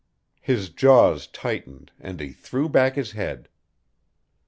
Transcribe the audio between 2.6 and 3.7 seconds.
back his head.